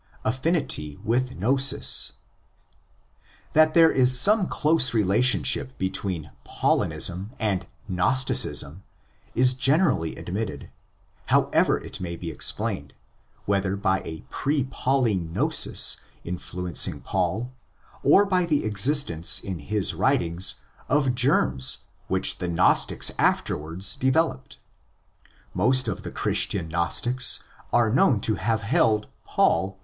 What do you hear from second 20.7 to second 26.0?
of germs which the Gnostics afterwards developed. Most